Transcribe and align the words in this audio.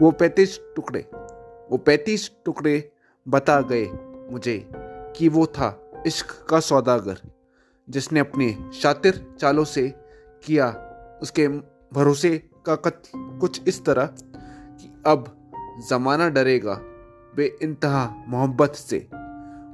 वो 0.00 0.10
पैंतीस 0.10 0.58
टुकड़े, 0.76 1.00
वो 1.70 1.76
पैंतीस 1.78 2.30
टुकड़े 2.44 2.90
बता 3.26 3.60
गए 3.62 3.84
मुझे 4.32 4.58
कि 5.16 5.28
वो 5.28 5.44
था 5.48 5.68
इश्क 6.06 6.32
का 6.50 6.60
सौदागर, 6.60 7.20
जिसने 7.88 8.20
अपने 8.20 8.50
शातिर 8.74 9.24
चालों 9.40 9.64
से 9.64 9.88
किया 10.44 10.68
उसके 11.22 11.46
भरोसे 11.92 12.36
का 12.66 12.74
कत्ल। 12.76 13.18
कुछ 13.40 13.68
इस 13.68 13.84
तरह 13.84 14.06
कि 14.06 14.90
अब 15.06 15.24
ज़माना 15.88 16.28
डरेगा 16.28 16.74
बे 17.36 17.46
इंतहा 17.62 18.04
मोहब्बत 18.28 18.74
से। 18.74 18.98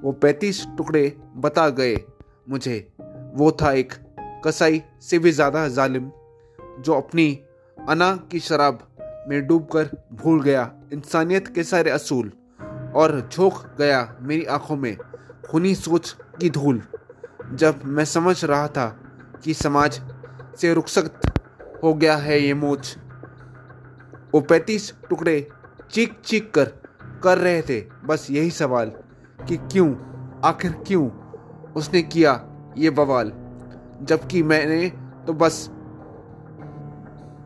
वो 0.02 0.12
पैंतीस 0.12 0.64
टुकड़े 0.76 1.12
बता 1.36 1.68
गए 1.70 1.96
मुझे, 2.48 2.92
वो 3.34 3.50
था 3.52 3.72
एक 3.72 3.92
कसाई 4.46 4.82
से 5.00 5.18
भी 5.18 5.32
ज़्यादा 5.32 5.66
जालिम, 5.70 6.10
जो 6.78 6.94
अपनी 6.94 7.32
अना 7.76 8.14
की 8.32 8.40
शराब 8.40 8.86
में 9.28 9.46
डूबकर 9.46 9.90
भूल 10.12 10.42
गया 10.42 10.72
इंसानियत 10.92 11.48
के 11.48 11.64
सारे 11.64 11.90
असूल 11.90 12.32
और 12.94 13.28
झोंक 13.32 13.76
गया 13.78 14.16
मेरी 14.20 14.44
आँखों 14.44 14.76
में 14.76 14.96
खूनी 15.50 15.74
सोच 15.74 16.16
की 16.40 16.50
धूल। 16.50 16.82
जब 17.52 17.84
मैं 17.84 18.04
समझ 18.04 18.44
रहा 18.44 18.68
था 18.68 18.86
कि 19.44 19.54
समाज 19.54 20.00
से 20.60 20.74
रुखसत 20.74 21.20
हो 21.82 21.94
गया 21.94 22.16
है 22.16 22.40
ये 22.40 22.54
मोच, 22.54 22.96
वो 24.34 24.40
पैंतीस 24.40 24.92
टुकड़े 25.10 25.48
चीख 25.90 26.20
चीख 26.24 26.50
कर 26.54 26.64
कर 27.24 27.38
रहे 27.38 27.62
थे। 27.62 27.80
बस 28.04 28.26
यही 28.30 28.50
सवाल 28.50 28.92
कि 29.48 29.56
क्यों, 29.56 29.94
आखिर 30.44 30.72
क्यों 30.86 31.10
उसने 31.72 32.02
किया 32.02 32.44
ये 32.78 32.90
बवाल? 32.90 33.32
जबकि 34.02 34.42
मैंने 34.42 34.88
तो 35.26 35.32
बस 35.32 35.70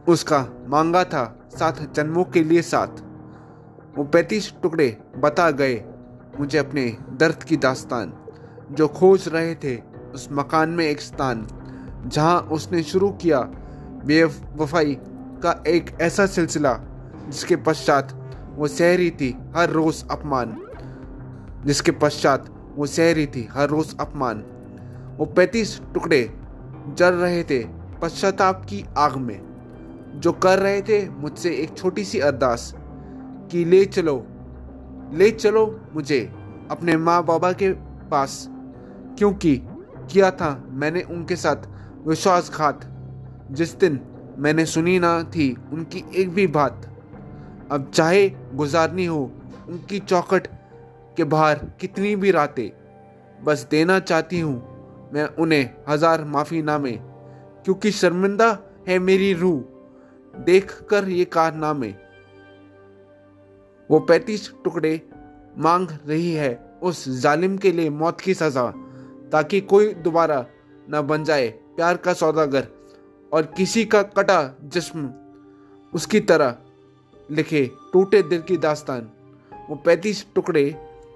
उसका 0.08 0.46
मांगा 0.68 1.04
था 1.04 1.43
सात 1.58 1.94
जन्मों 1.94 2.24
के 2.24 2.44
लिए 2.44 2.62
साथ। 2.62 3.02
वो 3.98 4.04
पैंतीस 4.04 4.52
टुकड़े 4.62 4.96
बता 5.18 5.50
गए 5.50 5.84
मुझे 6.40 6.58
अपने 6.58 6.96
दर्द 7.10 7.42
की 7.42 7.56
दास्तान। 7.56 8.12
जो 8.70 8.88
खोज 8.88 9.28
रहे 9.28 9.54
थे 9.54 9.76
उस 10.14 10.28
मकान 10.32 10.70
में 10.70 10.86
एक 10.86 11.00
स्थान, 11.00 11.46
जहाँ 12.06 12.40
उसने 12.40 12.82
शुरू 12.82 13.10
किया 13.10 13.40
बेवफाई 14.06 14.98
का 15.42 15.62
एक 15.66 15.96
ऐसा 16.00 16.26
सिलसिला, 16.26 16.80
जिसके 17.28 17.56
पश्चात 17.56 18.12
वो 18.56 18.68
सह 18.68 18.96
रही 18.96 19.10
थी 19.10 19.38
हर 19.56 19.70
रोज 19.70 20.04
अपमान। 20.10 20.60
जिसके 21.66 21.90
पश्चात 21.90 22.72
वो 22.76 22.86
सह 22.86 23.12
रही 23.12 23.26
थी 23.26 23.48
हर 23.52 23.68
रोज 23.68 23.96
अपमान। 24.00 24.44
वो 25.18 25.24
पैंतीस 25.26 25.80
टुकड़े 25.94 26.40
जल 26.88 27.14
रहे 27.14 27.42
थे 27.44 27.64
पश्चाताप 28.02 28.64
की 28.64 28.84
आग 28.98 29.16
में। 29.16 29.53
जो 30.14 30.32
कर 30.32 30.58
रहे 30.58 30.80
थे 30.82 31.08
मुझसे 31.10 31.50
एक 31.54 31.76
छोटी 31.76 32.04
सी 32.04 32.18
अरदास 32.20 32.72
कि 33.50 33.64
ले 33.64 33.84
चलो 33.86 34.16
ले 35.12 35.30
चलो 35.30 35.64
मुझे 35.94 36.20
अपने 36.70 36.96
माँ 36.96 37.22
बाबा 37.24 37.52
के 37.52 37.70
पास। 38.10 38.46
क्योंकि 39.18 39.56
किया 40.12 40.30
था 40.30 40.50
मैंने 40.72 41.02
उनके 41.02 41.36
साथ 41.36 41.68
विश्वासघात। 42.06 42.80
जिस 43.50 43.74
दिन 43.78 44.00
मैंने 44.38 44.64
सुनी 44.66 44.98
ना 44.98 45.22
थी 45.24 45.50
उनकी 45.72 46.04
एक 46.16 46.30
भी 46.30 46.46
बात। 46.46 46.90
अब 47.72 47.90
चाहे 47.94 48.28
गुजारनी 48.54 49.04
हो, 49.06 49.22
उनकी 49.68 49.98
चौखट 49.98 50.46
के 51.16 51.24
बाहर 51.24 51.58
कितनी 51.80 52.14
भी 52.16 52.30
रातें, 52.30 52.70
बस 53.44 53.66
देना 53.70 53.98
चाहती 54.00 54.40
हूँ 54.40 54.56
मैं 55.14 55.26
उन्हें 55.36 55.70
हज़ार 55.88 56.24
माफ़ी 56.24 56.62
नामे 56.62 56.92
क्योंकि 57.64 57.90
शर्मिंदा 57.92 58.58
है 58.88 58.98
मेरी 58.98 59.32
रूह। 59.34 59.62
देख 60.38 60.72
कर 60.90 61.08
ये 61.08 61.24
कारनामे। 61.24 61.94
वो 63.90 63.98
पैंतीस 64.00 64.52
टुकड़े 64.64 65.00
मांग 65.58 65.88
रही 66.06 66.32
है 66.32 66.78
उस 66.82 67.08
जालिम 67.20 67.56
के 67.58 67.72
लिए 67.72 67.90
मौत 67.90 68.20
की 68.20 68.34
सजा, 68.34 68.70
ताकि 69.32 69.60
कोई 69.60 69.92
दोबारा 69.94 70.46
न 70.90 71.02
बन 71.02 71.24
जाए 71.24 71.48
प्यार 71.48 71.96
का 71.96 72.12
सौदागर 72.12 72.68
और 73.32 73.42
किसी 73.42 73.84
का 73.84 74.02
कटा 74.02 74.56
जिस्म। 74.64 75.10
उसकी 75.92 76.20
तरह 76.20 76.56
लिखे 77.30 77.70
टूटे 77.92 78.22
दिल 78.22 78.42
की 78.42 78.56
दास्तान। 78.56 79.10
वो 79.70 79.76
पैंतीस 79.76 80.26
टुकड़े 80.34 80.64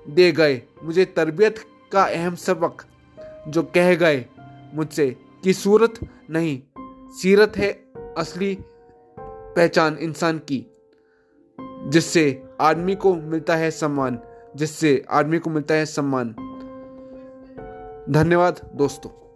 दे 0.09 0.31
गए। 0.33 0.63
मुझे 0.85 1.05
तरबियत 1.05 1.59
का 1.93 2.03
अहम 2.03 2.35
सबक 2.35 2.85
जो 3.49 3.63
कह 3.63 3.95
गए 3.95 4.25
मुझसे 4.75 5.11
कि 5.45 5.53
सूरत 5.53 5.95
नहीं, 6.31 6.63
सीरत 7.13 7.57
है 7.57 7.71
असली 8.19 8.59
पहचान 9.59 9.97
इंसान 9.97 10.39
की, 10.39 10.67
जिससे 11.89 12.43
आदमी 12.61 12.95
को 12.95 13.15
मिलता 13.15 13.57
है 13.57 13.71
सम्मान, 13.71 14.19
जिससे 14.57 15.05
आदमी 15.11 15.39
को 15.39 15.51
मिलता 15.51 15.75
है 15.75 15.87
सम्मान। 15.87 16.29
धन्यवाद 18.11 18.71
दोस्तों। 18.75 19.28